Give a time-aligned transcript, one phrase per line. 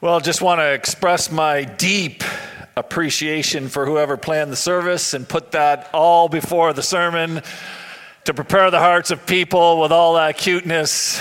[0.00, 2.22] Well, just want to express my deep
[2.76, 7.42] appreciation for whoever planned the service and put that all before the sermon
[8.22, 11.20] to prepare the hearts of people with all that cuteness.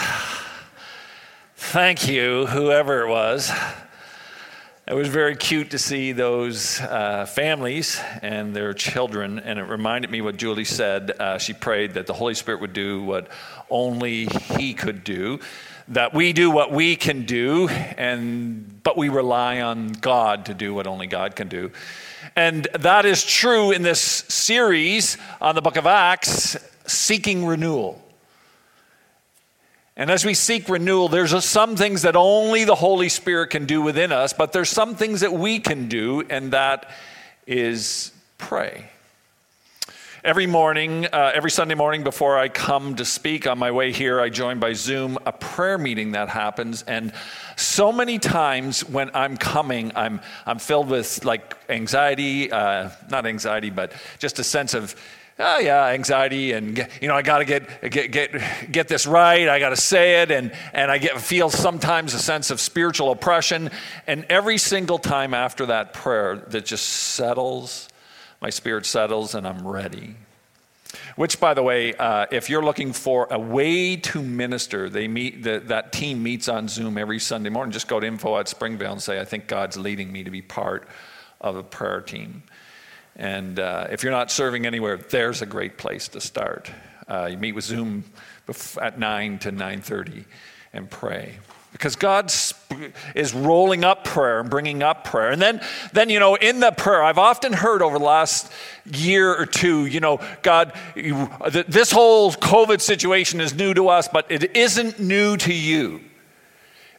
[1.55, 3.51] Thank you, whoever it was.
[4.87, 10.11] It was very cute to see those uh, families and their children, and it reminded
[10.11, 11.19] me what Julie said.
[11.19, 13.27] Uh, she prayed that the Holy Spirit would do what
[13.71, 15.39] only He could do
[15.89, 20.73] that we do what we can do, and, but we rely on God to do
[20.73, 21.71] what only God can do.
[22.35, 28.03] And that is true in this series on the book of Acts, Seeking Renewal.
[29.95, 33.81] And as we seek renewal, there's some things that only the Holy Spirit can do
[33.81, 36.91] within us, but there's some things that we can do, and that
[37.47, 38.91] is pray.
[40.27, 44.19] Every morning, uh, every Sunday morning before I come to speak on my way here,
[44.19, 46.83] I join by Zoom a prayer meeting that happens.
[46.83, 47.13] And
[47.55, 53.69] so many times when I'm coming, I'm, I'm filled with like anxiety, uh, not anxiety,
[53.69, 54.97] but just a sense of,
[55.39, 59.47] oh yeah, anxiety, and you know, I got to get get get get this right.
[59.47, 63.11] I got to say it, and and I get feel sometimes a sense of spiritual
[63.11, 63.71] oppression.
[64.07, 67.87] And every single time after that prayer, that just settles
[68.41, 70.15] my spirit settles and I'm ready.
[71.15, 75.43] Which, by the way, uh, if you're looking for a way to minister, they meet
[75.43, 77.71] the, that team meets on Zoom every Sunday morning.
[77.73, 80.41] Just go to info at Springvale and say, "I think God's leading me to be
[80.41, 80.87] part
[81.41, 82.43] of a prayer team."
[83.15, 86.71] And uh, if you're not serving anywhere, there's a great place to start.
[87.07, 88.05] Uh, you meet with Zoom
[88.79, 90.23] at nine to nine thirty
[90.71, 91.39] and pray
[91.71, 92.31] because God
[93.13, 95.31] is rolling up prayer and bringing up prayer.
[95.31, 95.61] And then,
[95.93, 98.51] then, you know, in the prayer, I've often heard over the last
[98.85, 104.31] year or two, you know, God, this whole COVID situation is new to us, but
[104.31, 106.01] it isn't new to you.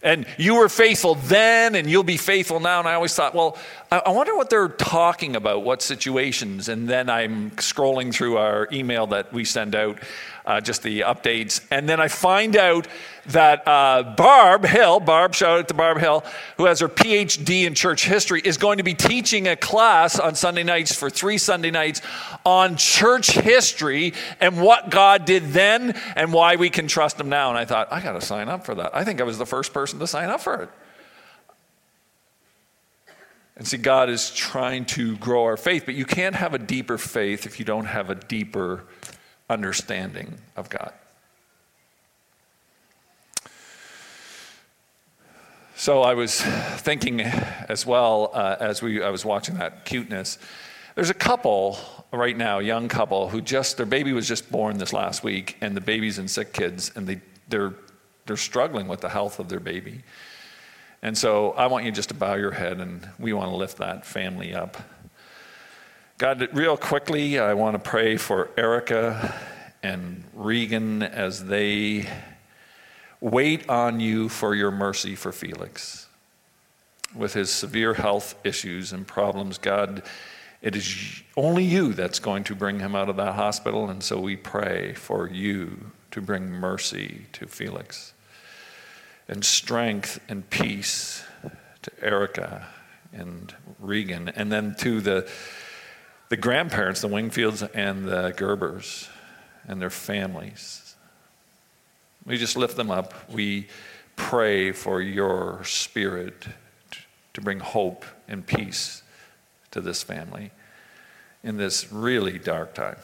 [0.01, 2.79] And you were faithful then, and you'll be faithful now.
[2.79, 3.59] And I always thought, well,
[3.91, 6.69] I wonder what they're talking about, what situations.
[6.69, 9.99] And then I'm scrolling through our email that we send out
[10.45, 11.65] uh, just the updates.
[11.71, 12.87] And then I find out
[13.29, 16.23] that uh, Barb Hill, Barb, shout out to Barb Hill,
[16.59, 20.35] who has her PhD in church history, is going to be teaching a class on
[20.35, 22.03] Sunday nights for three Sunday nights
[22.45, 27.49] on church history and what God did then and why we can trust Him now.
[27.49, 28.95] And I thought, I got to sign up for that.
[28.95, 30.71] I think I was the first person to sign up for it.
[33.59, 36.97] And see, God is trying to grow our faith, but you can't have a deeper
[36.97, 38.85] faith if you don't have a deeper
[39.51, 40.93] understanding of God.
[45.75, 50.39] So I was thinking as well uh, as we, I was watching that cuteness.
[50.95, 51.79] There's a couple
[52.13, 55.77] right now, young couple, who just their baby was just born this last week, and
[55.77, 57.75] the baby's in sick kids, and they they're
[58.27, 60.03] they're struggling with the health of their baby.
[61.03, 63.79] And so I want you just to bow your head, and we want to lift
[63.79, 64.77] that family up.
[66.19, 69.35] God, real quickly, I want to pray for Erica
[69.83, 72.09] and Regan as they
[73.21, 76.09] wait on you for your mercy for Felix.
[77.15, 80.03] With his severe health issues and problems, God,
[80.61, 84.19] it is only you that's going to bring him out of that hospital, and so
[84.19, 88.15] we pray for you to bring mercy to Felix
[89.29, 91.23] and strength and peace
[91.83, 92.67] to Erica
[93.13, 95.29] and Regan, and then to the
[96.29, 99.09] the grandparents, the Wingfields and the Gerbers,
[99.67, 100.95] and their families.
[102.27, 103.31] We just lift them up.
[103.31, 103.69] We
[104.17, 106.47] pray for your spirit
[107.33, 109.03] to bring hope and peace
[109.71, 110.51] to this family
[111.43, 112.97] in this really dark time.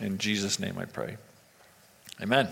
[0.00, 1.16] In Jesus' name I pray.
[2.20, 2.48] Amen.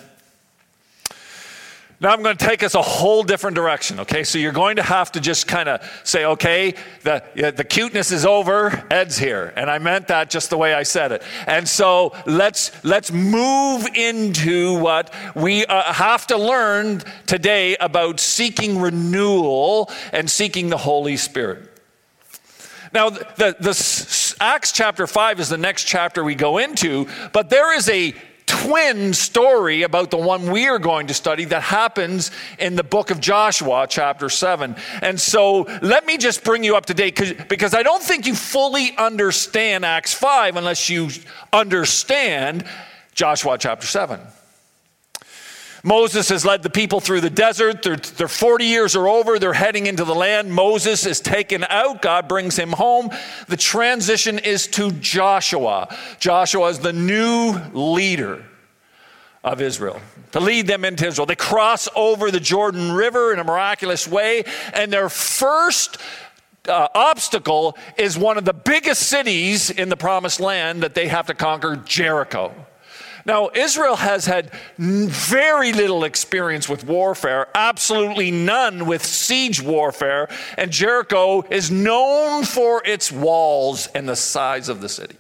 [2.03, 4.25] Now I'm going to take us a whole different direction, okay?
[4.25, 7.23] So you're going to have to just kind of say, okay, the,
[7.57, 9.53] the cuteness is over, Ed's here.
[9.55, 11.23] And I meant that just the way I said it.
[11.47, 18.81] And so let's, let's move into what we uh, have to learn today about seeking
[18.81, 21.69] renewal and seeking the Holy Spirit.
[22.93, 27.73] Now, the, the Acts chapter 5 is the next chapter we go into, but there
[27.77, 28.13] is a
[28.63, 33.11] twin story about the one we are going to study that happens in the book
[33.11, 34.77] of Joshua, chapter 7.
[35.01, 38.35] And so let me just bring you up to date because I don't think you
[38.35, 41.09] fully understand Acts 5 unless you
[41.53, 42.65] understand
[43.15, 44.21] Joshua, chapter 7.
[45.85, 47.83] Moses has led the people through the desert.
[47.83, 49.41] Their, their 40 years are over.
[49.41, 50.53] They're heading into the land.
[50.53, 52.01] Moses is taken out.
[52.01, 53.11] God brings him home.
[53.49, 55.93] The transition is to Joshua.
[56.21, 58.45] Joshua is the new leader
[59.45, 60.01] of Israel,
[60.33, 61.27] to lead them into Israel.
[61.27, 65.99] They cross over the Jordan River in a miraculous way, and their first
[66.69, 71.27] uh, obstacle is one of the biggest cities in the promised land that they have
[71.27, 72.55] to conquer Jericho.
[73.25, 80.29] Now, Israel has had very little experience with warfare, absolutely none with siege warfare,
[80.59, 85.17] and Jericho is known for its walls and the size of the city.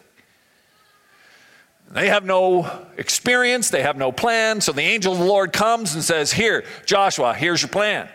[1.93, 5.94] They have no experience, they have no plan, so the angel of the Lord comes
[5.94, 8.09] and says, Here, Joshua, here's your plan.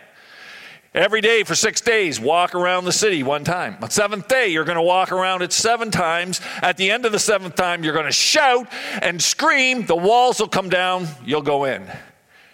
[0.94, 3.76] Every day for six days, walk around the city one time.
[3.80, 6.40] On seventh day, you're going to walk around it seven times.
[6.60, 8.66] At the end of the seventh time, you're going to shout
[9.00, 9.86] and scream.
[9.86, 11.06] The walls will come down.
[11.24, 11.86] You'll go in.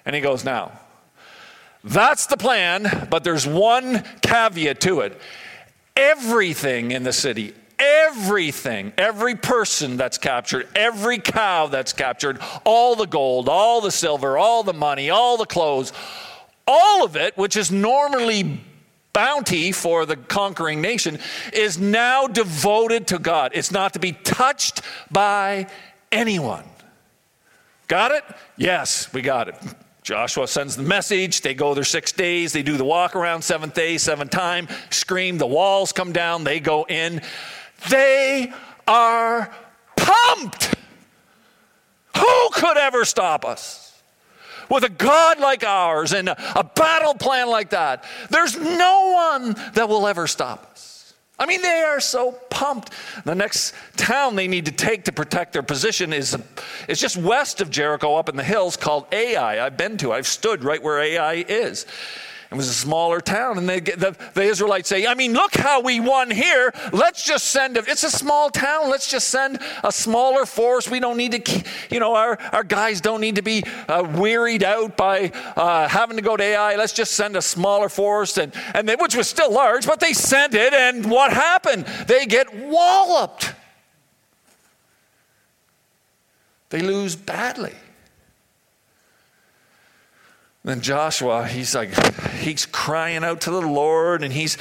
[0.05, 0.73] And he goes, Now,
[1.82, 5.19] that's the plan, but there's one caveat to it.
[5.97, 7.55] Everything in the city,
[8.14, 14.38] everything, every person that's captured, every cow that's captured, all the gold, all the silver,
[14.38, 15.93] all the money, all the clothes,
[16.66, 18.61] all of it, which is normally
[19.12, 21.19] bounty for the conquering nation,
[21.52, 23.52] is now devoted to God.
[23.55, 25.67] It's not to be touched by
[26.10, 26.64] anyone.
[27.87, 28.25] Got it?
[28.56, 29.56] Yes, we got it.
[30.02, 31.40] Joshua sends the message.
[31.40, 32.52] They go their six days.
[32.52, 35.38] They do the walk around seventh day, seventh time, scream.
[35.38, 36.44] The walls come down.
[36.44, 37.22] They go in.
[37.88, 38.52] They
[38.86, 39.52] are
[39.96, 40.75] pumped.
[42.16, 43.84] Who could ever stop us?
[44.70, 49.88] with a God like ours and a, battle plan like that, there's no one that
[49.88, 51.14] will ever stop us.
[51.38, 52.90] I mean, they are so pumped.
[53.25, 56.36] The next town they need to take to protect their position is,
[56.88, 59.64] is just west of Jericho up in the hills called Ai.
[59.64, 61.86] I've been to, I've stood right where Ai is.
[62.55, 65.81] It was a smaller town, and they, the, the Israelites say, I mean, look how
[65.81, 66.73] we won here.
[66.93, 68.89] Let's just send, a, it's a small town.
[68.91, 70.89] Let's just send a smaller force.
[70.89, 74.62] We don't need to, you know, our, our guys don't need to be uh, wearied
[74.62, 76.77] out by uh, having to go to Ai.
[76.77, 80.12] Let's just send a smaller force, and, and they, which was still large, but they
[80.12, 81.85] sent it, and what happened?
[82.06, 83.53] They get walloped.
[86.69, 87.75] They lose badly.
[90.64, 91.94] Then Joshua, he's like,
[92.37, 94.56] he's crying out to the Lord and he's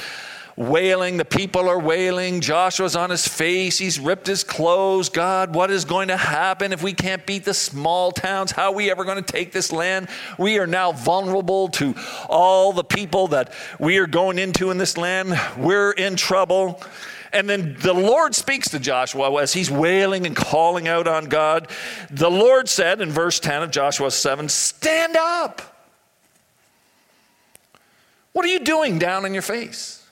[0.54, 1.16] wailing.
[1.16, 2.42] The people are wailing.
[2.42, 3.78] Joshua's on his face.
[3.78, 5.08] He's ripped his clothes.
[5.08, 8.52] God, what is going to happen if we can't beat the small towns?
[8.52, 10.08] How are we ever going to take this land?
[10.38, 11.94] We are now vulnerable to
[12.28, 15.40] all the people that we are going into in this land.
[15.56, 16.82] We're in trouble.
[17.32, 21.68] And then the Lord speaks to Joshua as he's wailing and calling out on God.
[22.10, 25.73] The Lord said in verse 10 of Joshua 7 Stand up.
[28.34, 30.04] What are you doing down in your face?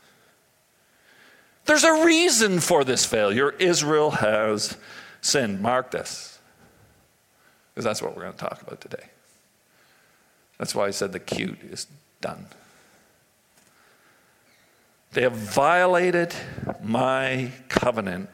[1.66, 3.50] There's a reason for this failure.
[3.50, 4.76] Israel has
[5.20, 5.60] sinned.
[5.60, 6.38] Mark this,
[7.74, 9.06] because that's what we're going to talk about today.
[10.58, 11.88] That's why I said the cute is
[12.20, 12.46] done.
[15.12, 16.32] They have violated
[16.80, 18.30] my covenant,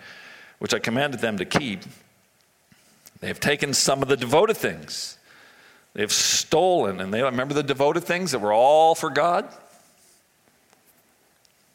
[0.58, 1.80] which I commanded them to keep.
[3.20, 5.16] They have taken some of the devoted things.
[5.94, 9.50] They have stolen, and they remember the devoted things that were all for God?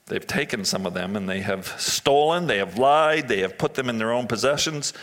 [0.07, 3.75] They've taken some of them and they have stolen, they have lied, they have put
[3.75, 4.94] them in their own possessions.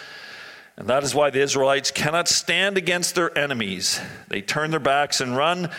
[0.77, 4.01] And that is why the Israelites cannot stand against their enemies.
[4.29, 5.71] They turn their backs and run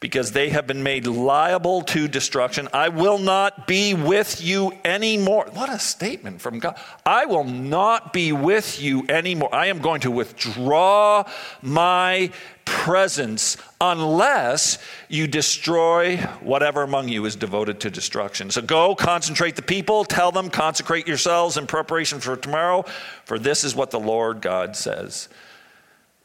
[0.00, 2.68] because they have been made liable to destruction.
[2.72, 5.48] I will not be with you anymore.
[5.52, 6.78] What a statement from God.
[7.04, 9.52] I will not be with you anymore.
[9.52, 11.24] I am going to withdraw
[11.62, 12.30] my
[12.64, 18.50] presence unless you destroy whatever among you is devoted to destruction.
[18.50, 22.84] So go, concentrate the people, tell them, consecrate yourselves in preparation for tomorrow,
[23.24, 25.28] for this is what the Lord God says.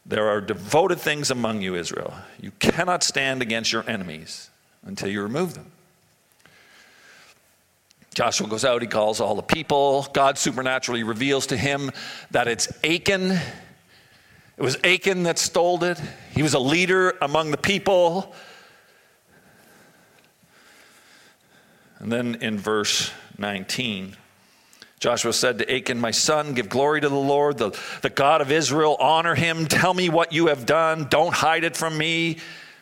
[0.06, 2.14] There are devoted things among you, Israel.
[2.40, 4.50] You cannot stand against your enemies
[4.84, 5.70] until you remove them.
[8.14, 10.06] Joshua goes out, he calls all the people.
[10.12, 11.90] God supernaturally reveals to him
[12.30, 13.32] that it's Achan.
[13.32, 16.00] It was Achan that stole it.
[16.32, 18.34] He was a leader among the people.
[21.98, 24.16] And then in verse 19,
[25.04, 28.50] Joshua said to Achan, My son, give glory to the Lord, the, the God of
[28.50, 28.96] Israel.
[28.98, 29.66] Honor him.
[29.66, 31.08] Tell me what you have done.
[31.10, 32.38] Don't hide it from me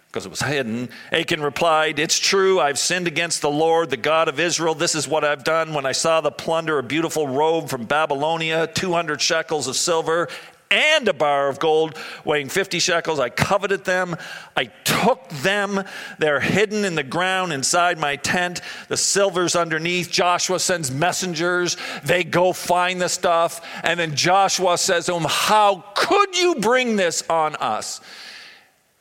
[0.07, 0.89] because it was hidden.
[1.11, 4.77] Achan replied, It's true, I've sinned against the Lord, the God of Israel.
[4.77, 5.75] This is what I've done.
[5.75, 10.29] When I saw the plunder, a beautiful robe from Babylonia, 200 shekels of silver,
[10.73, 13.21] and a bar of gold weighing 50 shekels.
[13.21, 14.17] I coveted them.
[14.57, 15.85] I took them.
[16.19, 18.63] They're hidden in the ground inside my tent.
[18.89, 20.11] The silver's underneath.
[20.11, 21.77] Joshua sends messengers.
[22.05, 23.61] They go find the stuff.
[23.85, 28.01] And then Joshua says to them, How could you bring this on us?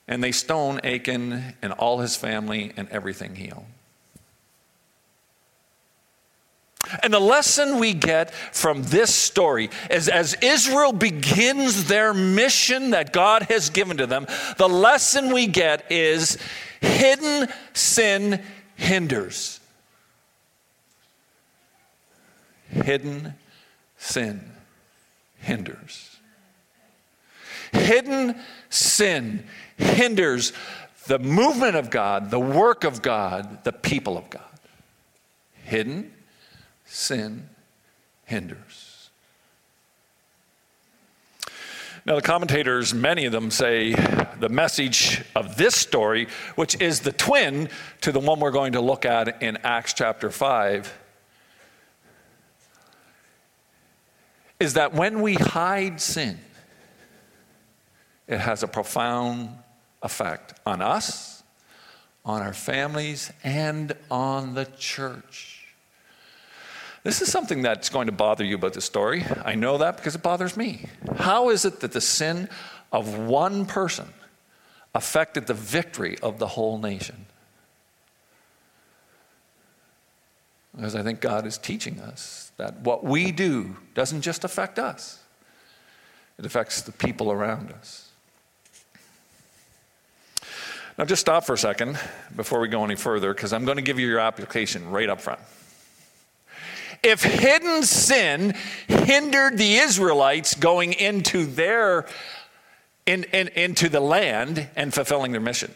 [0.08, 3.66] And they stone Achan and all his family and everything he owned.
[7.04, 13.14] And the lesson we get from this story is as Israel begins their mission that
[13.14, 16.38] God has given to them, the lesson we get is
[16.82, 18.42] hidden sin
[18.76, 19.60] hinders.
[22.70, 23.34] Hidden
[23.98, 24.42] sin
[25.40, 26.18] hinders.
[27.72, 29.46] Hidden sin
[29.78, 30.54] hinders
[31.08, 34.44] the movement of God, the work of God, the people of God.
[35.64, 36.12] Hidden
[36.92, 37.50] sin
[38.26, 39.10] hinders.
[42.06, 47.12] Now, the commentators, many of them say the message of this story, which is the
[47.12, 47.70] twin
[48.02, 50.98] to the one we're going to look at in Acts chapter 5,
[54.60, 56.40] is that when we hide sin,
[58.28, 59.50] it has a profound
[60.02, 61.44] effect on us,
[62.26, 65.61] on our families, and on the church.
[67.04, 69.26] This is something that's going to bother you about the story.
[69.44, 70.86] I know that because it bothers me.
[71.18, 72.48] How is it that the sin
[72.92, 74.08] of one person
[74.94, 77.26] affected the victory of the whole nation?
[80.76, 85.20] Because I think God is teaching us that what we do doesn't just affect us,
[86.38, 88.10] it affects the people around us.
[90.98, 91.98] Now, just stop for a second
[92.36, 95.20] before we go any further, because I'm going to give you your application right up
[95.20, 95.40] front.
[97.04, 98.54] If hidden sin
[98.88, 102.06] hindered the Israelites going into their
[103.06, 105.74] in, in, into the land and fulfilling their mission.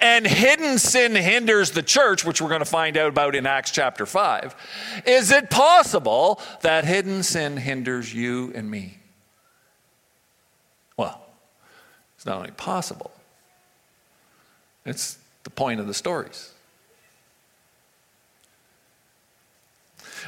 [0.00, 3.70] And hidden sin hinders the church, which we're going to find out about in Acts
[3.70, 5.02] chapter 5.
[5.06, 8.98] Is it possible that hidden sin hinders you and me?
[10.96, 11.24] Well,
[12.16, 13.12] it's not only possible,
[14.84, 16.52] it's the point of the stories.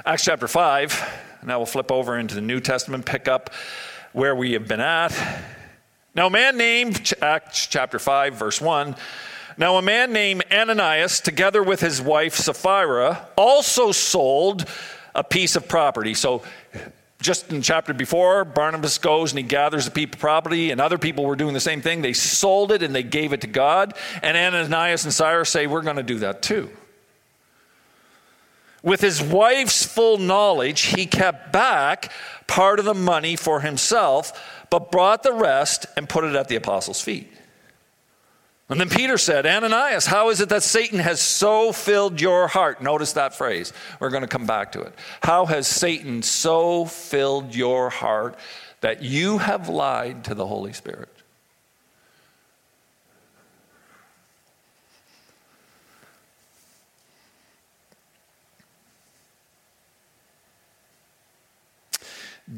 [0.04, 1.40] Acts chapter 5.
[1.44, 3.50] Now we'll flip over into the New Testament, pick up
[4.12, 5.12] where we have been at.
[6.14, 8.96] Now, a man named, Acts chapter 5, verse 1.
[9.56, 14.64] Now, a man named Ananias, together with his wife Sapphira, also sold
[15.14, 16.14] a piece of property.
[16.14, 16.42] So,
[17.20, 21.26] just in chapter before, Barnabas goes and he gathers the people property, and other people
[21.26, 22.02] were doing the same thing.
[22.02, 23.94] They sold it and they gave it to God.
[24.22, 26.70] And Ananias and Sapphira say, We're going to do that too.
[28.82, 32.10] With his wife's full knowledge, he kept back
[32.46, 34.32] part of the money for himself,
[34.70, 37.30] but brought the rest and put it at the apostles' feet.
[38.70, 42.80] And then Peter said, Ananias, how is it that Satan has so filled your heart?
[42.80, 43.72] Notice that phrase.
[43.98, 44.94] We're going to come back to it.
[45.22, 48.36] How has Satan so filled your heart
[48.80, 51.08] that you have lied to the Holy Spirit?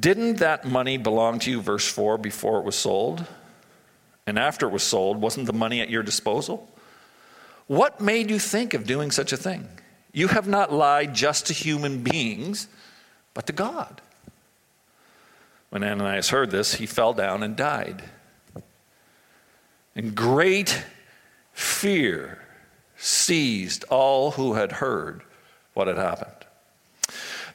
[0.02, 3.24] Didn't that money belong to you, verse 4, before it was sold?
[4.26, 6.68] And after it was sold, wasn't the money at your disposal?
[7.68, 9.68] What made you think of doing such a thing?
[10.12, 12.66] You have not lied just to human beings,
[13.32, 14.00] but to God.
[15.70, 18.02] When Ananias heard this, he fell down and died.
[19.94, 20.84] And great
[21.52, 22.42] fear
[22.96, 25.22] seized all who had heard
[25.74, 26.41] what had happened.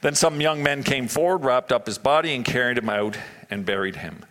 [0.00, 3.18] Then some young men came forward, wrapped up his body, and carried him out
[3.50, 4.24] and buried him.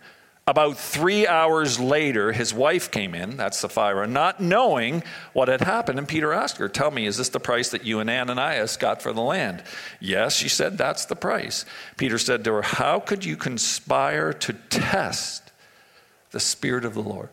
[0.48, 5.02] About three hours later, his wife came in, that's Sapphira, not knowing
[5.34, 5.98] what had happened.
[5.98, 9.02] And Peter asked her, Tell me, is this the price that you and Ananias got
[9.02, 9.62] for the land?
[10.00, 11.66] Yes, she said, That's the price.
[11.98, 15.52] Peter said to her, How could you conspire to test
[16.30, 17.28] the Spirit of the Lord?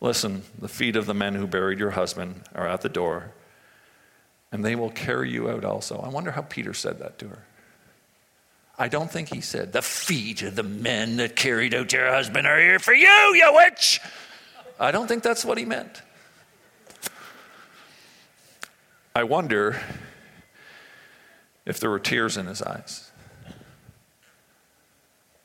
[0.00, 3.32] Listen, the feet of the men who buried your husband are at the door
[4.54, 5.98] and they will carry you out also.
[5.98, 7.42] I wonder how Peter said that to her.
[8.78, 12.46] I don't think he said, The feet of the men that carried out your husband
[12.46, 14.00] are here for you, you witch.
[14.78, 16.02] I don't think that's what he meant.
[19.16, 19.80] I wonder
[21.66, 23.10] if there were tears in his eyes.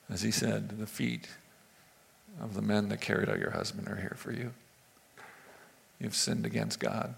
[0.08, 1.28] As he said, The feet
[2.40, 4.52] of the men that carried out your husband are here for you.
[6.00, 7.16] You've sinned against God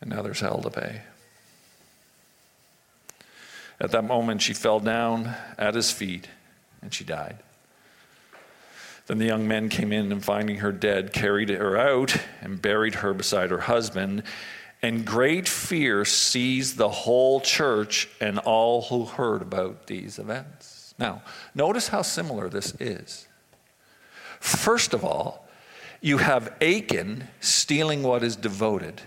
[0.00, 1.02] and now there's hell to pay.
[3.80, 6.28] At that moment, she fell down at his feet
[6.82, 7.38] and she died.
[9.06, 12.96] Then the young men came in and finding her dead, carried her out and buried
[12.96, 14.22] her beside her husband.
[14.82, 20.94] And great fear seized the whole church and all who heard about these events.
[20.98, 21.22] Now,
[21.54, 23.26] notice how similar this is.
[24.38, 25.48] First of all,
[26.00, 29.02] you have Achan stealing what is devoted.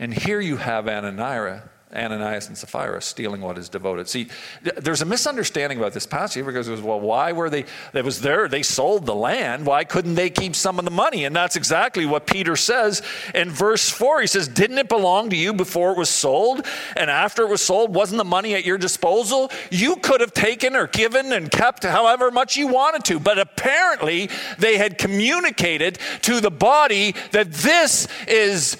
[0.00, 4.08] And here you have Ananias Ananias and Sapphira stealing what is devoted.
[4.08, 4.28] See,
[4.62, 8.20] there's a misunderstanding about this passage because it was, well, why were they, it was
[8.20, 9.66] there, they sold the land.
[9.66, 11.24] Why couldn't they keep some of the money?
[11.24, 13.02] And that's exactly what Peter says
[13.34, 14.20] in verse 4.
[14.20, 16.64] He says, Didn't it belong to you before it was sold?
[16.96, 19.50] And after it was sold, wasn't the money at your disposal?
[19.70, 23.18] You could have taken or given and kept however much you wanted to.
[23.18, 28.76] But apparently, they had communicated to the body that this is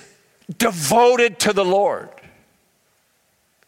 [0.59, 2.11] devoted to the Lord.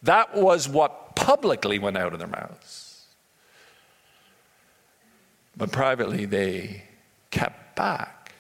[0.02, 3.06] That was what publicly went out of their mouths.
[5.56, 6.84] But privately, they
[7.30, 8.34] kept back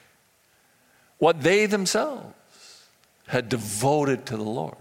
[1.18, 2.34] what they themselves
[3.28, 4.76] had devoted to the Lord.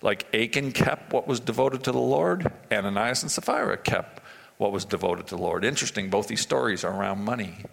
[0.00, 4.20] Like Achan kept what was devoted to the Lord, Ananias and Sapphira kept
[4.58, 5.64] what was devoted to the Lord.
[5.64, 7.64] Interesting, both these stories are around money.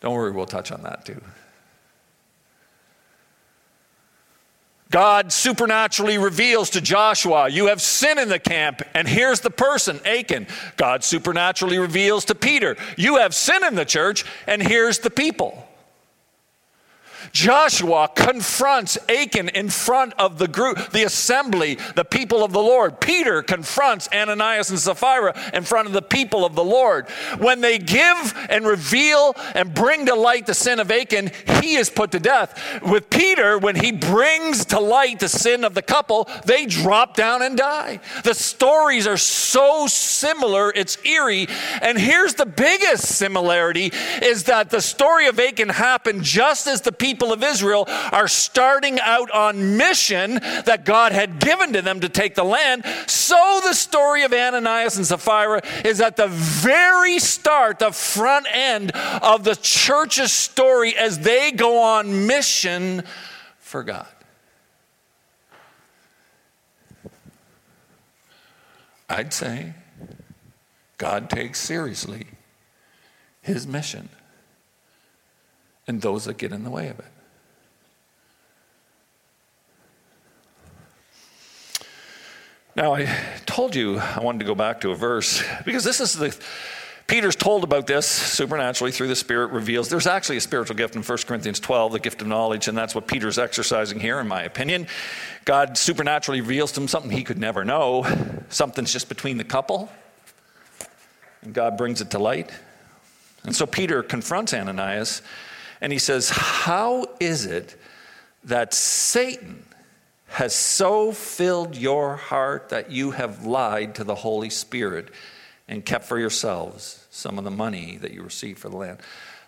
[0.00, 1.20] Don't worry, we'll touch on that too.
[4.92, 9.98] God supernaturally reveals to Joshua, You have sin in the camp, and here's the person,
[10.04, 10.46] Achan.
[10.76, 15.66] God supernaturally reveals to Peter, You have sin in the church, and here's the people.
[17.32, 23.00] Joshua confronts Achan in front of the group, the assembly, the people of the Lord.
[23.00, 27.08] Peter confronts Ananias and Sapphira in front of the people of the Lord.
[27.38, 31.30] When they give and reveal and bring to light the sin of Achan,
[31.62, 32.82] he is put to death.
[32.82, 37.42] With Peter, when he brings to light the sin of the couple, they drop down
[37.42, 38.00] and die.
[38.24, 41.48] The stories are so similar, it's eerie.
[41.80, 46.92] And here's the biggest similarity is that the story of Achan happened just as the
[46.92, 52.00] people people of Israel are starting out on mission that God had given to them
[52.00, 52.84] to take the land.
[53.06, 58.90] So the story of Ananias and Sapphira is at the very start, the front end
[59.22, 63.04] of the church's story as they go on mission
[63.60, 64.08] for God.
[69.08, 69.74] I'd say
[70.98, 72.26] God takes seriously
[73.42, 74.08] his mission
[75.86, 77.11] and those that get in the way of it.
[82.74, 83.04] Now, I
[83.44, 86.36] told you I wanted to go back to a verse because this is the.
[87.06, 89.90] Peter's told about this supernaturally through the Spirit reveals.
[89.90, 92.94] There's actually a spiritual gift in 1 Corinthians 12, the gift of knowledge, and that's
[92.94, 94.86] what Peter's exercising here, in my opinion.
[95.44, 98.06] God supernaturally reveals to him something he could never know.
[98.48, 99.90] Something's just between the couple,
[101.42, 102.50] and God brings it to light.
[103.44, 105.20] And so Peter confronts Ananias,
[105.82, 107.76] and he says, How is it
[108.44, 109.64] that Satan
[110.32, 115.10] has so filled your heart that you have lied to the Holy Spirit
[115.68, 118.98] and kept for yourselves some of the money that you received for the land.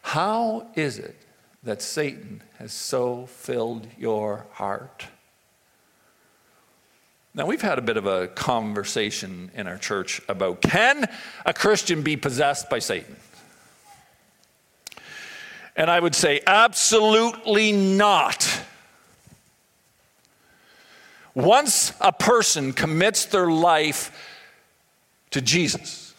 [0.02, 1.16] How is it
[1.62, 5.06] that Satan has so filled your heart?
[7.34, 11.08] Now, we've had a bit of a conversation in our church about can
[11.46, 13.16] a Christian be possessed by Satan?
[15.76, 18.46] And I would say, absolutely not.
[21.34, 24.12] Once a person commits their life
[25.30, 26.14] to Jesus,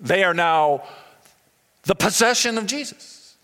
[0.00, 0.84] they are now
[1.82, 3.36] the possession of Jesus.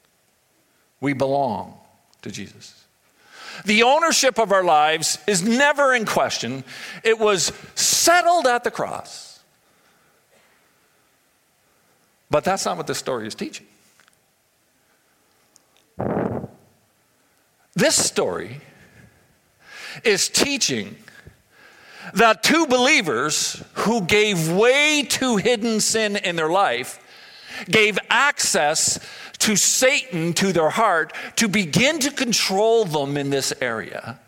[1.00, 1.78] We belong
[2.22, 2.84] to Jesus.
[3.64, 6.64] The ownership of our lives is never in question,
[7.02, 9.40] it was settled at the cross.
[12.30, 13.66] But that's not what this story is teaching.
[17.74, 18.60] This story
[20.04, 20.96] is teaching
[22.14, 26.98] that two believers who gave way to hidden sin in their life
[27.68, 28.98] gave access
[29.38, 34.18] to Satan to their heart to begin to control them in this area.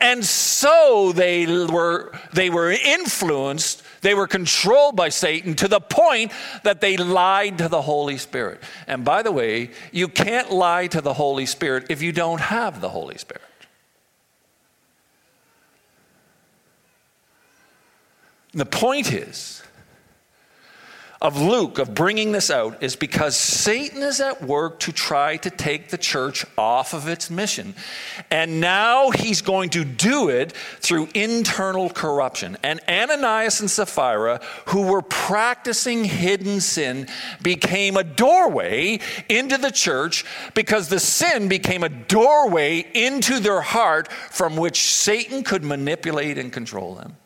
[0.00, 6.32] And so they were, they were influenced, they were controlled by Satan to the point
[6.64, 8.62] that they lied to the Holy Spirit.
[8.86, 12.80] And by the way, you can't lie to the Holy Spirit if you don't have
[12.80, 13.42] the Holy Spirit.
[18.58, 19.62] The point is,
[21.20, 25.50] of Luke of bringing this out is because Satan is at work to try to
[25.50, 27.74] take the church off of its mission.
[28.30, 32.56] And now he's going to do it through internal corruption.
[32.62, 37.08] And Ananias and Sapphira, who were practicing hidden sin,
[37.42, 44.10] became a doorway into the church because the sin became a doorway into their heart
[44.12, 47.16] from which Satan could manipulate and control them.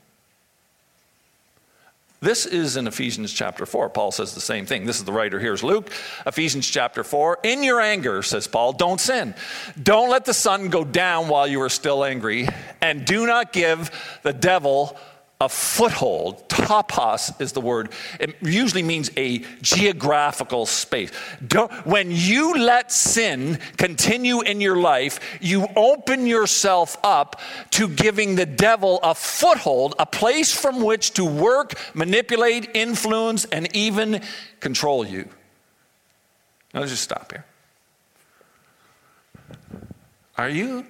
[2.23, 3.91] This is in Ephesians chapter 4.
[3.91, 4.87] Paul says the same thing.
[4.87, 5.91] This is the writer here is Luke.
[6.25, 7.41] Ephesians chapter 4.
[7.43, 9.35] In your anger, says Paul, don't sin.
[9.83, 12.49] Don't let the sun go down while you are still angry,
[12.81, 13.91] and do not give
[14.23, 14.97] the devil
[15.42, 16.48] a foothold.
[16.48, 17.90] Topos is the word.
[18.20, 21.11] It usually means a geographical space.
[21.44, 28.37] Don't, when you let sin continue in your life, you open yourself up to giving
[28.37, 34.22] the devil a foothold, a place from which to work, manipulate, influence, and even
[34.61, 35.28] control you.
[36.72, 37.44] Now, let's just stop here.
[40.38, 40.87] Are you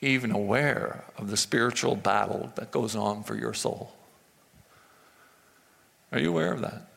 [0.00, 3.92] even aware of the spiritual battle that goes on for your soul.
[6.12, 6.88] Are you aware of that?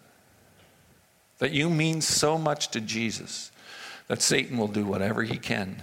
[1.39, 3.51] That you mean so much to Jesus
[4.07, 5.81] that Satan will do whatever he can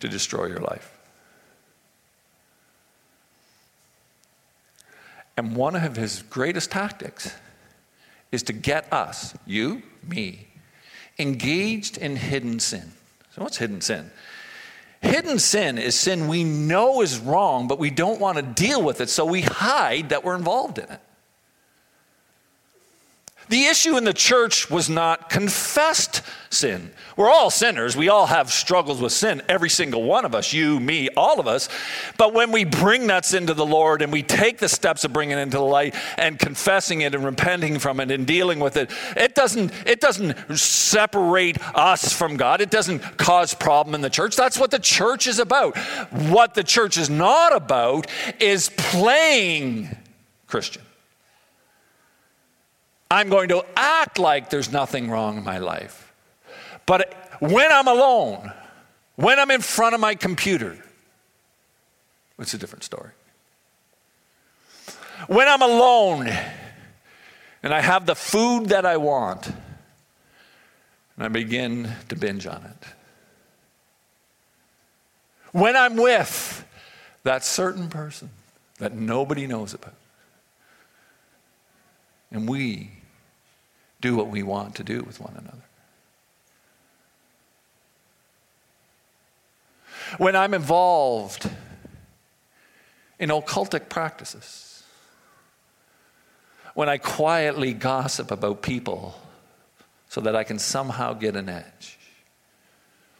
[0.00, 0.90] to destroy your life.
[5.36, 7.34] And one of his greatest tactics
[8.30, 10.46] is to get us, you, me,
[11.18, 12.92] engaged in hidden sin.
[13.34, 14.10] So, what's hidden sin?
[15.04, 19.00] Hidden sin is sin we know is wrong, but we don't want to deal with
[19.00, 21.00] it, so we hide that we're involved in it.
[23.48, 26.90] The issue in the church was not confessed sin.
[27.16, 27.96] We're all sinners.
[27.96, 31.46] We all have struggles with sin, every single one of us, you, me, all of
[31.46, 31.68] us.
[32.16, 35.12] But when we bring that sin to the Lord and we take the steps of
[35.12, 38.76] bringing it into the light and confessing it and repenting from it and dealing with
[38.76, 42.60] it, it doesn't, it doesn't separate us from God.
[42.60, 44.36] It doesn't cause problem in the church.
[44.36, 45.76] That's what the church is about.
[46.10, 48.06] What the church is not about
[48.40, 49.96] is playing
[50.46, 50.82] Christian.
[53.10, 56.12] I'm going to act like there's nothing wrong in my life.
[56.86, 58.52] But when I'm alone,
[59.16, 60.76] when I'm in front of my computer,
[62.38, 63.10] it's a different story.
[65.28, 66.28] When I'm alone
[67.62, 72.88] and I have the food that I want, and I begin to binge on it.
[75.52, 76.64] When I'm with
[77.22, 78.30] that certain person
[78.78, 79.94] that nobody knows about,
[82.34, 82.90] and we
[84.00, 85.56] do what we want to do with one another.
[90.18, 91.48] When I'm involved
[93.20, 94.82] in occultic practices,
[96.74, 99.18] when I quietly gossip about people
[100.08, 101.98] so that I can somehow get an edge,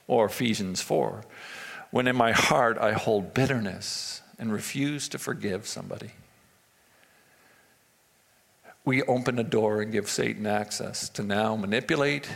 [0.08, 1.24] or Ephesians 4,
[1.92, 6.10] when in my heart I hold bitterness and refuse to forgive somebody
[8.84, 12.28] we open a door and give Satan access to now manipulate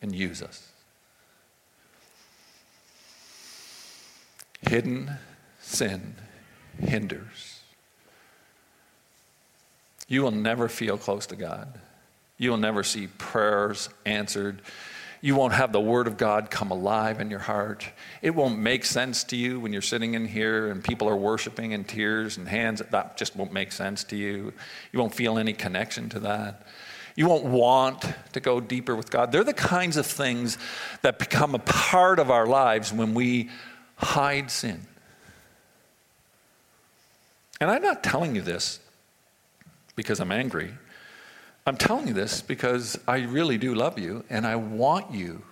[0.00, 0.68] and use us.
[4.62, 5.18] Hidden
[5.60, 6.16] sin
[6.78, 7.60] hinders.
[10.08, 11.78] You will never feel close to God.
[12.38, 14.62] You will never see prayers answered.
[15.24, 17.88] You won't have the Word of God come alive in your heart.
[18.22, 21.70] It won't make sense to you when you're sitting in here and people are worshiping
[21.70, 22.82] in tears and hands.
[22.90, 24.52] That just won't make sense to you.
[24.92, 26.66] You won't feel any connection to that.
[27.14, 29.30] You won't want to go deeper with God.
[29.30, 30.58] They're the kinds of things
[31.02, 33.48] that become a part of our lives when we
[33.96, 34.80] hide sin.
[37.60, 38.80] And I'm not telling you this
[39.94, 40.72] because I'm angry.
[41.64, 45.42] I'm telling you this because I really do love you and I want you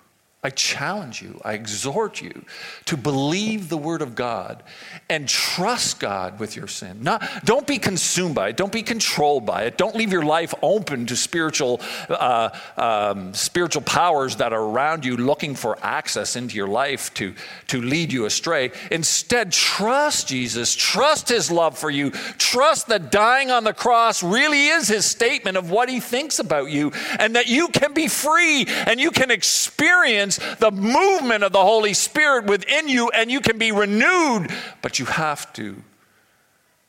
[0.42, 2.46] I challenge you, I exhort you
[2.86, 4.62] to believe the word of God
[5.10, 7.02] and trust God with your sin.
[7.02, 9.76] Not, don't be consumed by it, don't be controlled by it.
[9.76, 12.48] Don't leave your life open to spiritual, uh,
[12.78, 17.34] um, spiritual powers that are around you looking for access into your life to,
[17.66, 18.70] to lead you astray.
[18.90, 24.68] Instead, trust Jesus, trust his love for you, trust that dying on the cross really
[24.68, 28.64] is his statement of what he thinks about you, and that you can be free
[28.86, 33.58] and you can experience the movement of the Holy Spirit within you and you can
[33.58, 34.50] be renewed,
[34.82, 35.82] but you have to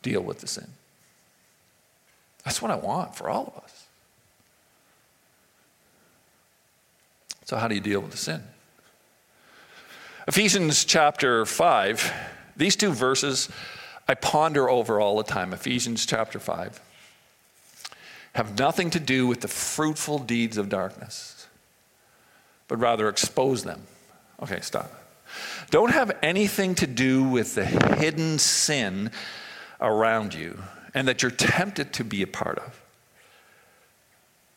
[0.02, 0.68] deal with the sin.
[2.44, 3.86] That's what I want for all of us.
[7.46, 8.42] So, how do you deal with the sin?
[10.28, 12.14] Ephesians chapter 5,
[12.56, 13.50] these two verses
[14.08, 15.54] I ponder over all the time.
[15.54, 16.82] Ephesians chapter 5.
[18.34, 21.41] have nothing to do with the fruitful deeds of darkness,
[22.72, 23.82] but rather expose them.
[24.42, 24.90] Okay, stop.
[25.72, 29.12] Don't have anything to do with the hidden sin
[29.82, 30.58] around you
[30.94, 32.82] and that you're tempted to be a part of.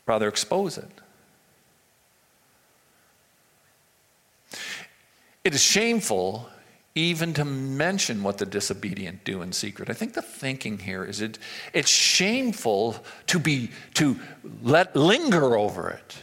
[0.06, 0.88] Rather, expose it.
[5.42, 6.48] It is shameful
[6.94, 9.90] even to mention what the disobedient do in secret.
[9.90, 11.40] I think the thinking here is it,
[11.72, 12.94] it's shameful
[13.26, 14.16] to be to
[14.62, 16.14] let linger over it,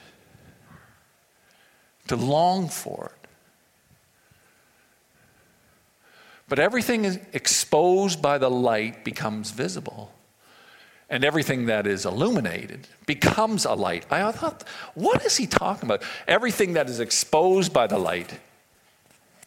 [2.07, 3.27] to long for it.
[6.47, 10.11] But everything exposed by the light becomes visible.
[11.09, 14.05] And everything that is illuminated becomes a light.
[14.11, 16.03] I thought, what is he talking about?
[16.27, 18.39] Everything that is exposed by the light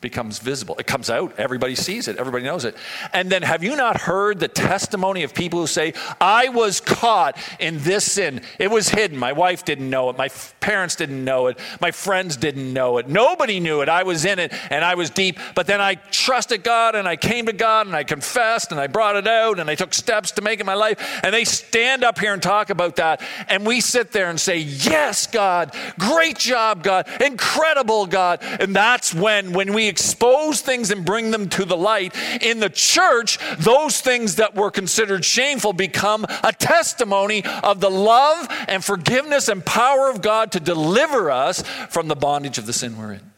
[0.00, 0.76] becomes visible.
[0.78, 2.76] It comes out, everybody sees it, everybody knows it.
[3.12, 7.38] And then have you not heard the testimony of people who say, I was caught
[7.59, 8.42] in this sin?
[8.59, 9.16] It was hidden.
[9.16, 10.18] My wife didn't know it.
[10.18, 10.28] My
[10.61, 11.59] parents didn't know it.
[11.80, 13.09] My friends didn't know it.
[13.09, 13.88] Nobody knew it.
[13.88, 15.38] I was in it and I was deep.
[15.54, 18.87] But then I trusted God and I came to God and I confessed and I
[18.87, 21.20] brought it out and I took steps to make it my life.
[21.22, 23.22] And they stand up here and talk about that.
[23.48, 25.74] And we sit there and say, Yes, God.
[25.98, 27.09] Great job, God.
[27.20, 28.40] Incredible, God.
[28.42, 32.16] And that's when, when we expose things and bring them to the light.
[32.42, 38.48] In the church, those things that were considered shameful become a testimony of the love
[38.66, 42.98] and forgiveness and power of God to deliver us from the bondage of the sin
[42.98, 43.33] we're in.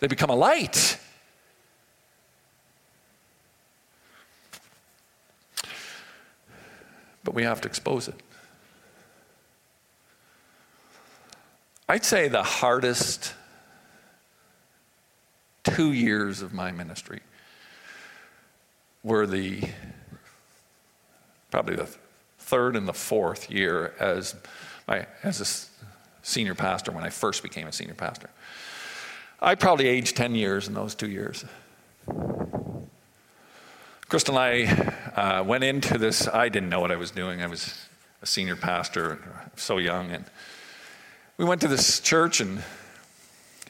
[0.00, 0.98] They become a light.
[7.22, 8.20] But we have to expose it.
[11.88, 13.32] I'd say the hardest
[15.74, 17.20] two years of my ministry
[19.02, 19.62] were the
[21.50, 21.88] probably the
[22.38, 24.34] third and the fourth year as
[24.86, 25.46] my as a
[26.26, 28.30] senior pastor when I first became a senior pastor.
[29.40, 31.44] I probably aged 10 years in those two years.
[34.08, 34.66] Crystal and
[35.16, 36.26] I uh, went into this.
[36.28, 37.42] I didn't know what I was doing.
[37.42, 37.74] I was
[38.22, 39.18] a senior pastor,
[39.56, 40.24] so young, and
[41.36, 42.62] we went to this church, and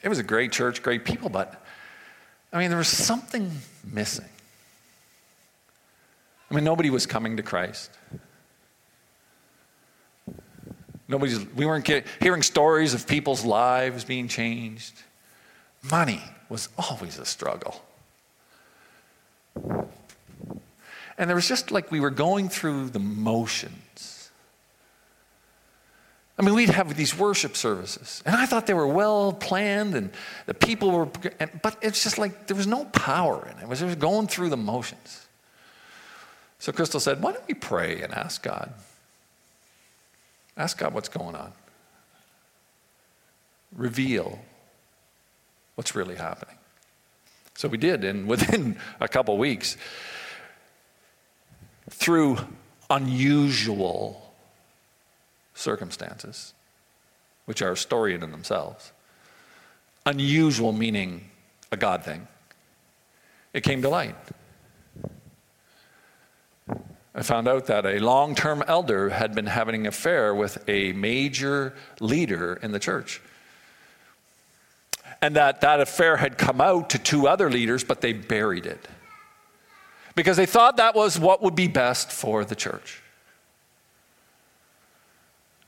[0.03, 1.63] it was a great church, great people, but
[2.51, 3.51] I mean, there was something
[3.83, 4.25] missing.
[6.49, 7.91] I mean, nobody was coming to Christ.
[11.07, 14.93] Nobody's, we weren't get, hearing stories of people's lives being changed.
[15.89, 17.81] Money was always a struggle.
[21.17, 24.16] And there was just like we were going through the motions.
[26.39, 30.11] I mean, we'd have these worship services, and I thought they were well planned, and
[30.45, 33.63] the people were, but it's just like there was no power in it.
[33.63, 35.27] It was just going through the motions.
[36.59, 38.71] So Crystal said, Why don't we pray and ask God?
[40.55, 41.53] Ask God what's going on.
[43.75, 44.39] Reveal
[45.75, 46.55] what's really happening.
[47.55, 49.75] So we did, and within a couple weeks,
[51.89, 52.37] through
[52.91, 54.26] unusual
[55.57, 56.53] circumstances,
[57.45, 58.91] which are a story in themselves.
[60.05, 61.29] Unusual meaning
[61.71, 62.27] a God thing.
[63.53, 64.15] It came to light.
[67.15, 70.93] I found out that a long term elder had been having an affair with a
[70.93, 73.21] major leader in the church.
[75.19, 78.87] And that that affair had come out to two other leaders, but they buried it.
[80.13, 83.01] Because they thought that was what would be best for the church.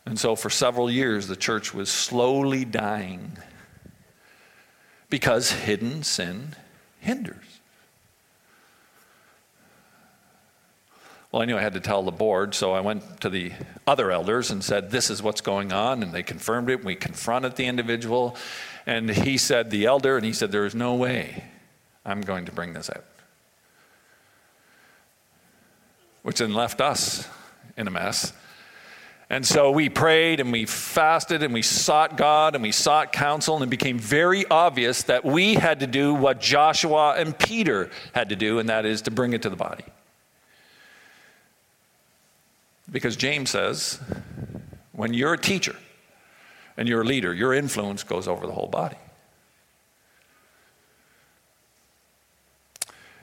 [0.09, 3.37] And so, for several years, the church was slowly dying
[5.07, 6.55] because hidden sin
[6.99, 7.59] hinders.
[11.31, 13.51] Well, I knew I had to tell the board, so I went to the
[13.85, 16.01] other elders and said, This is what's going on.
[16.01, 16.83] And they confirmed it.
[16.83, 18.35] We confronted the individual.
[18.87, 21.43] And he said, The elder, and he said, There is no way
[22.03, 23.05] I'm going to bring this out.
[26.23, 27.29] Which then left us
[27.77, 28.33] in a mess.
[29.31, 33.55] And so we prayed and we fasted and we sought God and we sought counsel,
[33.55, 38.29] and it became very obvious that we had to do what Joshua and Peter had
[38.29, 39.85] to do, and that is to bring it to the body.
[42.91, 43.99] Because James says,
[44.93, 45.75] when you're a teacher
[46.75, 48.97] and you're a leader, your influence goes over the whole body.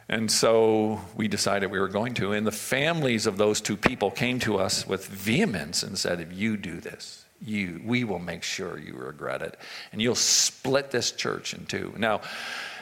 [0.09, 2.33] And so we decided we were going to.
[2.33, 6.33] And the families of those two people came to us with vehemence and said, If
[6.33, 9.59] you do this, you, we will make sure you regret it.
[9.93, 11.93] And you'll split this church in two.
[11.97, 12.21] Now,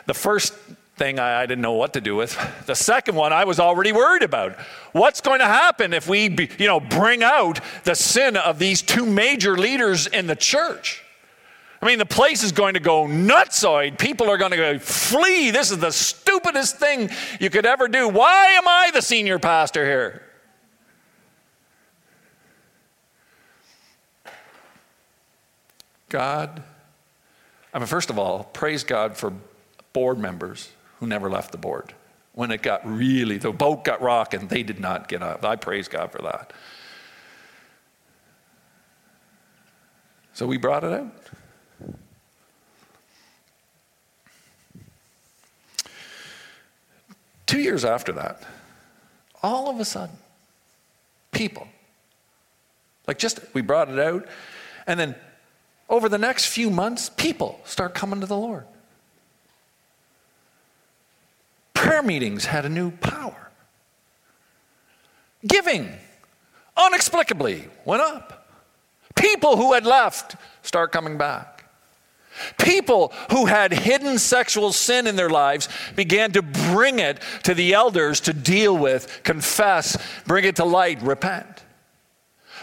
[0.06, 0.54] the first
[0.96, 2.38] thing I, I, didn't know what to do with.
[2.66, 4.56] The second one I was already worried about.
[4.92, 8.80] What's going to happen if we, be, you know, bring out the sin of these
[8.80, 11.03] two major leaders in the church?
[11.84, 13.98] I mean, the place is going to go nutsoid.
[13.98, 15.50] People are going to go flee.
[15.50, 18.08] This is the stupidest thing you could ever do.
[18.08, 20.22] Why am I the senior pastor here?
[26.08, 26.62] God,
[27.74, 29.34] I mean, first of all, praise God for
[29.92, 30.70] board members
[31.00, 31.92] who never left the board.
[32.32, 35.44] When it got really, the boat got rocking, they did not get up.
[35.44, 36.54] I praise God for that.
[40.32, 41.23] So we brought it out.
[47.46, 48.42] Two years after that,
[49.42, 50.16] all of a sudden,
[51.30, 51.68] people,
[53.07, 54.26] like just, we brought it out,
[54.87, 55.14] and then
[55.88, 58.64] over the next few months, people start coming to the Lord.
[61.74, 63.50] Prayer meetings had a new power.
[65.46, 65.92] Giving,
[66.87, 68.48] inexplicably, went up.
[69.14, 71.53] People who had left start coming back.
[72.58, 77.74] People who had hidden sexual sin in their lives began to bring it to the
[77.74, 81.62] elders to deal with, confess, bring it to light, repent.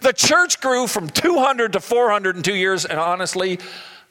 [0.02, 3.60] The church grew from 200 to 400 in two years, and honestly,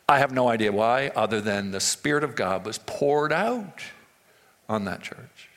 [0.08, 3.82] I have no idea why, other than the Spirit of God was poured out
[4.68, 5.48] on that church.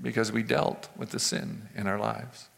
[0.00, 2.48] Because we dealt with the sin in our lives.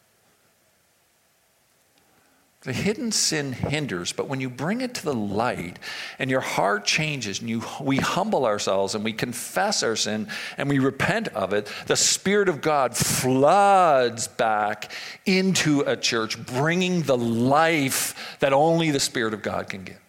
[2.62, 5.78] The hidden sin hinders, but when you bring it to the light
[6.18, 10.68] and your heart changes and you, we humble ourselves and we confess our sin and
[10.68, 14.92] we repent of it, the Spirit of God floods back
[15.24, 20.00] into a church, bringing the life that only the Spirit of God can give.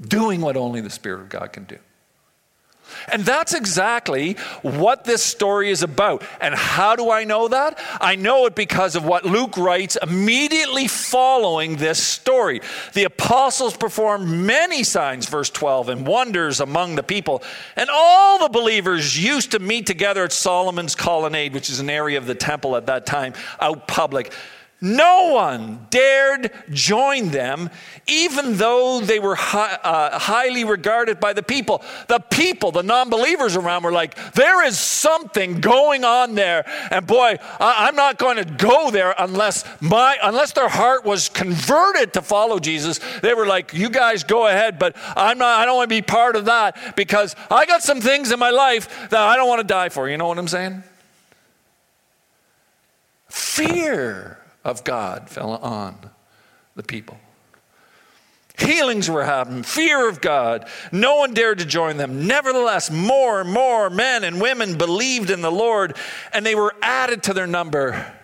[0.00, 1.78] Doing what only the Spirit of God can do.
[3.10, 6.22] And that's exactly what this story is about.
[6.40, 7.78] And how do I know that?
[8.00, 12.60] I know it because of what Luke writes immediately following this story.
[12.94, 17.42] The apostles performed many signs, verse 12, and wonders among the people.
[17.76, 22.18] And all the believers used to meet together at Solomon's colonnade, which is an area
[22.18, 24.32] of the temple at that time, out public.
[24.80, 27.68] No one dared join them,
[28.06, 31.82] even though they were high, uh, highly regarded by the people.
[32.06, 36.64] The people, the non believers around, were like, there is something going on there.
[36.92, 41.28] And boy, I, I'm not going to go there unless, my, unless their heart was
[41.28, 43.00] converted to follow Jesus.
[43.20, 46.02] They were like, you guys go ahead, but I'm not, I don't want to be
[46.02, 49.58] part of that because I got some things in my life that I don't want
[49.58, 50.08] to die for.
[50.08, 50.84] You know what I'm saying?
[53.28, 54.37] Fear
[54.68, 55.96] of God fell on
[56.76, 57.18] the people.
[58.58, 60.68] Healings were happening, fear of God.
[60.90, 62.26] No one dared to join them.
[62.26, 65.96] Nevertheless, more and more men and women believed in the Lord,
[66.32, 68.14] and they were added to their number.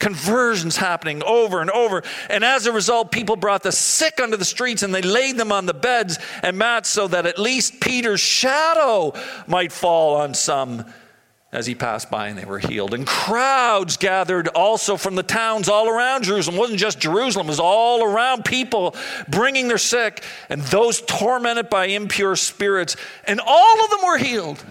[0.00, 2.02] Conversions happening over and over.
[2.28, 5.52] And as a result, people brought the sick onto the streets and they laid them
[5.52, 9.12] on the beds and mats so that at least Peter's shadow
[9.46, 10.84] might fall on some
[11.52, 12.94] as he passed by and they were healed.
[12.94, 16.56] And crowds gathered also from the towns all around Jerusalem.
[16.56, 18.96] It wasn't just Jerusalem, it was all around people
[19.28, 22.96] bringing their sick and those tormented by impure spirits.
[23.24, 24.64] And all of them were healed.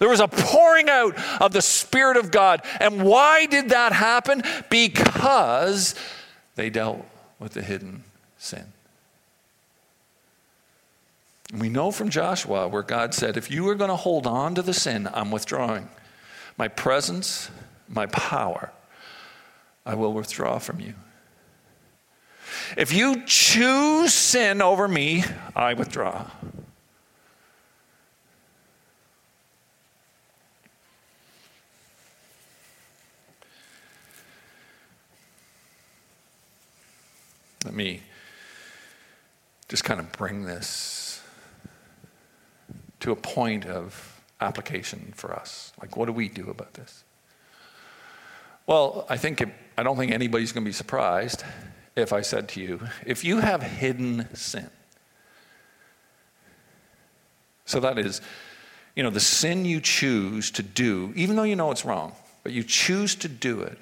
[0.00, 2.62] There was a pouring out of the Spirit of God.
[2.80, 4.42] And why did that happen?
[4.68, 5.94] Because
[6.56, 7.06] they dealt
[7.38, 8.04] with the hidden
[8.36, 8.64] sin.
[11.56, 14.62] We know from Joshua where God said, if you are going to hold on to
[14.62, 15.88] the sin, I'm withdrawing
[16.58, 17.50] my presence,
[17.88, 18.72] my power,
[19.86, 20.94] I will withdraw from you.
[22.76, 26.26] If you choose sin over me, I withdraw.
[37.64, 38.02] Let me
[39.68, 41.22] just kind of bring this
[43.00, 45.72] to a point of application for us.
[45.80, 47.04] Like, what do we do about this?
[48.66, 51.42] Well, I think it, I don't think anybody's going to be surprised
[51.96, 54.70] if I said to you, if you have hidden sin,
[57.64, 58.20] so that is,
[58.94, 62.52] you know, the sin you choose to do, even though you know it's wrong, but
[62.52, 63.78] you choose to do it,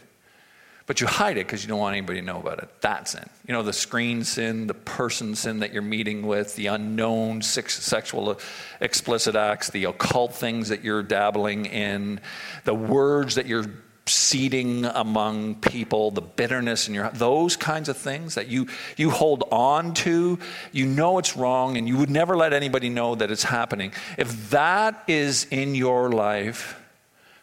[0.87, 2.69] but you hide it because you don't want anybody to know about it.
[2.81, 3.29] That sin.
[3.47, 8.31] You know, the screen sin, the person sin that you're meeting with, the unknown sexual
[8.31, 8.35] uh,
[8.81, 12.21] explicit acts, the occult things that you're dabbling in,
[12.65, 13.67] the words that you're
[14.09, 19.43] seeding among people, the bitterness in your those kinds of things that you you hold
[19.51, 20.39] on to,
[20.71, 23.93] you know it's wrong and you would never let anybody know that it's happening.
[24.17, 26.81] If that is in your life,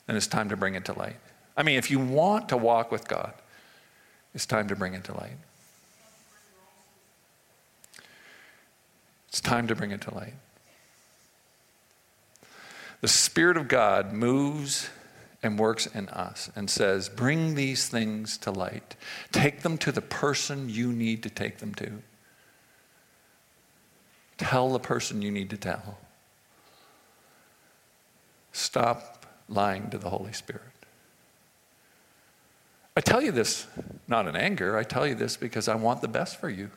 [0.07, 1.17] then it's time to bring it to light.
[1.55, 3.33] I mean, if you want to walk with God,
[4.33, 5.37] it's time to bring it to light.
[9.27, 10.35] It's time to bring it to light.
[13.01, 14.89] The Spirit of God moves
[15.41, 18.95] and works in us and says, Bring these things to light.
[19.31, 22.01] Take them to the person you need to take them to.
[24.37, 25.97] Tell the person you need to tell.
[28.51, 30.72] Stop lying to the Holy Spirit.
[32.95, 33.67] I tell you this
[34.07, 36.69] not in anger, I tell you this because I want the best for you.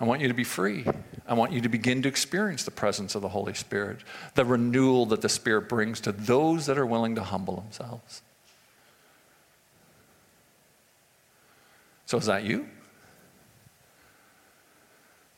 [0.00, 0.84] I want you to be free.
[1.26, 3.98] I want you to begin to experience the presence of the Holy Spirit,
[4.34, 8.22] the renewal that the Spirit brings to those that are willing to humble themselves.
[12.06, 12.68] So, is that you?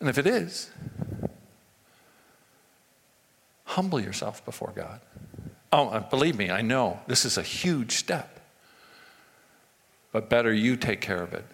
[0.00, 0.70] And if it is,
[3.64, 5.00] humble yourself before God.
[5.72, 8.35] Oh, uh, believe me, I know this is a huge step.
[10.16, 11.44] But better you take care of it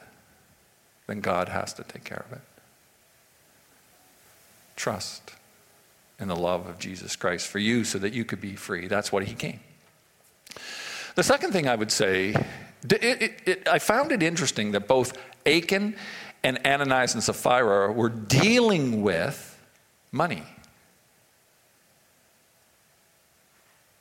[1.08, 2.42] than God has to take care of it.
[4.76, 5.32] Trust
[6.20, 8.86] in the love of Jesus Christ for you so that you could be free.
[8.86, 9.58] That's what he came.
[11.16, 12.36] The second thing I would say,
[12.88, 15.96] it, it, it, I found it interesting that both Achan
[16.44, 19.60] and Ananias and Sapphira were dealing with
[20.12, 20.44] money.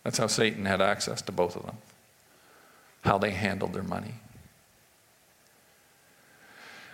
[0.04, 1.78] That's how Satan had access to both of them,
[3.02, 4.14] how they handled their money.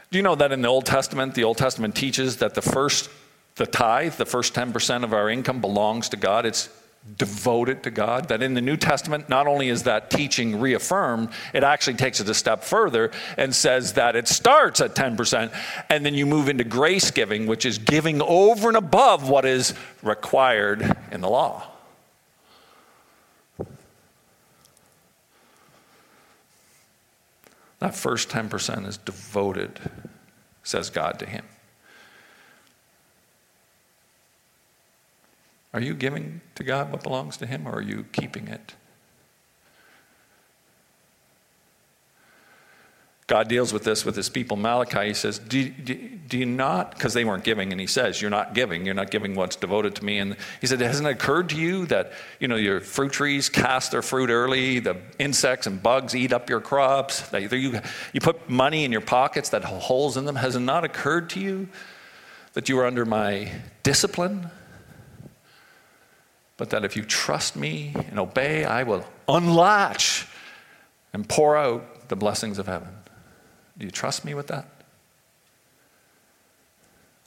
[0.09, 3.09] Do you know that in the Old Testament, the Old Testament teaches that the first
[3.57, 6.45] the tithe, the first 10% of our income, belongs to God.
[6.45, 6.69] It's
[7.17, 8.29] devoted to God.
[8.29, 12.29] That in the New Testament, not only is that teaching reaffirmed, it actually takes it
[12.29, 15.53] a step further and says that it starts at 10%,
[15.89, 19.73] and then you move into grace giving, which is giving over and above what is
[20.03, 21.67] required in the law.
[27.79, 29.79] That first 10% is devoted,
[30.63, 31.45] says God to Him.
[35.73, 38.73] Are you giving to God what belongs to Him, or are you keeping it?
[43.27, 44.55] God deals with this with his people.
[44.55, 48.21] Malachi, he says, Do, do, do you not, because they weren't giving, and he says,
[48.21, 50.17] You're not giving, you're not giving what's devoted to me.
[50.17, 53.91] And he said, Hasn't it occurred to you that, you know, your fruit trees cast
[53.91, 57.81] their fruit early, the insects and bugs eat up your crops, that you,
[58.13, 60.37] you put money in your pockets that have holes in them?
[60.37, 61.67] Has it not occurred to you
[62.53, 63.51] that you are under my
[63.83, 64.49] discipline?
[66.57, 70.27] but that if you trust me and obey, I will unlatch
[71.13, 72.96] and pour out the blessings of heaven.
[73.77, 74.67] Do you trust me with that?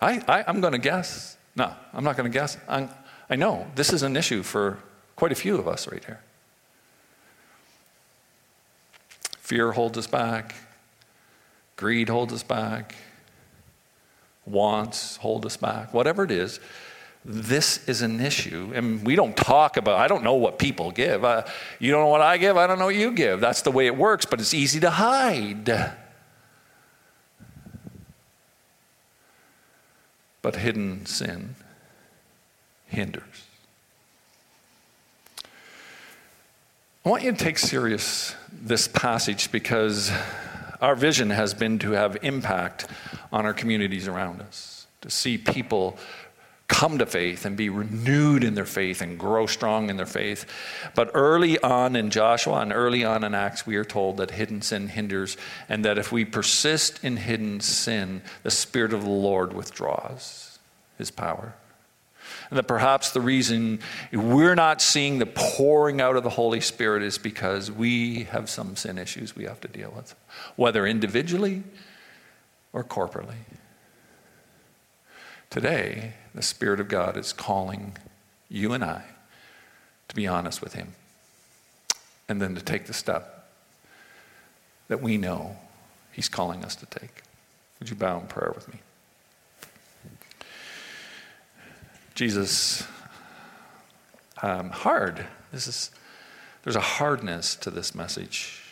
[0.01, 1.37] I, I, am going to guess.
[1.55, 2.57] No, I'm not going to guess.
[2.69, 2.89] I'm,
[3.29, 4.79] I know this is an issue for
[5.15, 6.21] quite a few of us right here.
[9.39, 10.55] Fear holds us back,
[11.77, 12.95] greed holds us back,
[14.47, 16.61] wants hold us back, whatever it is
[17.25, 18.73] this is an issue.
[18.75, 21.25] And we don't talk about, I don't know what people give.
[21.25, 21.45] Uh,
[21.79, 23.41] you don't know what I give, I don't know what you give.
[23.41, 25.69] That's the way it works, but it's easy to hide.
[30.43, 31.57] But hidden sin
[32.91, 33.47] hinders.
[37.05, 40.13] I want you to take serious this passage because
[40.81, 42.87] our vision has been to have impact
[43.33, 45.97] on our communities around us, to see people
[46.71, 50.47] come to faith and be renewed in their faith and grow strong in their faith.
[50.95, 54.63] But early on in Joshua and early on in Acts, we are told that hidden
[54.63, 55.37] sin hinders,
[55.69, 60.61] and that if we persist in hidden sin, the Spirit of the Lord withdraws
[60.97, 61.55] his power.
[62.51, 63.81] And that perhaps the reason
[64.13, 68.77] we're not seeing the pouring out of the Holy Spirit is because we have some
[68.77, 70.15] sin issues we have to deal with,
[70.55, 71.65] whether individually
[72.73, 73.39] or corporately.
[75.51, 77.97] Today, the Spirit of God is calling
[78.49, 79.05] you and I
[80.09, 80.95] to be honest with Him
[82.29, 83.49] and then to take the step
[84.89, 85.57] that we know
[86.13, 87.23] He's calling us to take.
[87.79, 88.81] Would you bow in prayer with me?
[92.15, 92.87] Jesus,
[94.43, 95.27] um, hard.
[95.53, 95.91] This is,
[96.65, 98.63] there's a hardness to this message.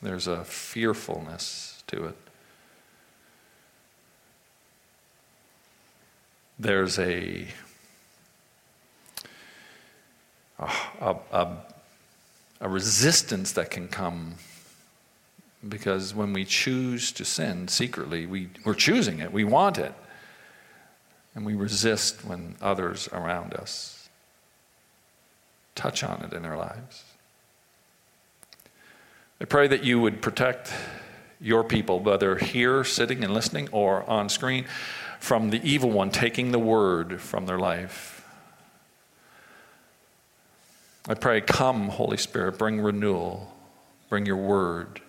[0.00, 2.16] There's a fearfulness to it.
[6.60, 7.46] There's a,
[10.58, 11.56] a, a,
[12.60, 14.34] a resistance that can come
[15.66, 19.94] because when we choose to sin secretly, we, we're choosing it, we want it,
[21.34, 24.08] and we resist when others around us
[25.74, 27.04] touch on it in their lives.
[29.40, 30.72] I pray that you would protect
[31.40, 34.66] your people, whether here sitting and listening or on screen,
[35.18, 38.26] from the evil one taking the word from their life.
[41.08, 43.54] I pray, come, Holy Spirit, bring renewal,
[44.08, 45.00] bring your word,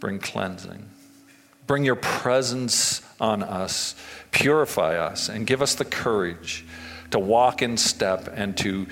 [0.00, 0.88] bring cleansing,
[1.66, 3.94] bring your presence on us,
[4.32, 6.64] purify us, and give us the courage
[7.10, 8.86] to walk in step and to,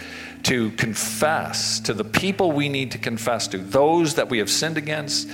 [0.44, 4.78] to confess to the people we need to confess to, those that we have sinned
[4.78, 5.28] against,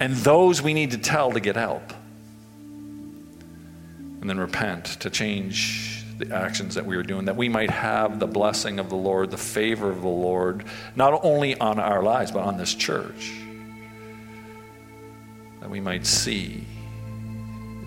[0.00, 1.92] and those we need to tell to get help.
[4.20, 8.18] And then repent to change the actions that we are doing, that we might have
[8.18, 10.64] the blessing of the Lord, the favor of the Lord,
[10.96, 13.32] not only on our lives, but on this church.
[15.60, 16.64] That we might see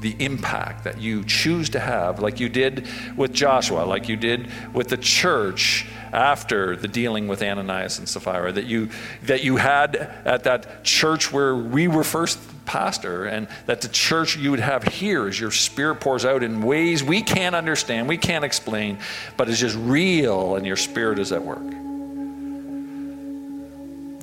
[0.01, 2.87] the impact that you choose to have, like you did
[3.17, 8.51] with Joshua, like you did with the church after the dealing with Ananias and Sapphira,
[8.51, 8.89] that you,
[9.23, 14.37] that you had at that church where we were first pastor, and that the church
[14.37, 18.17] you would have here as your spirit pours out in ways we can't understand, we
[18.17, 18.99] can't explain,
[19.37, 21.57] but it's just real and your spirit is at work.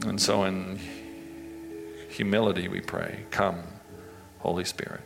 [0.07, 0.79] And so, in
[2.09, 3.63] humility, we pray, Come,
[4.39, 5.01] Holy Spirit.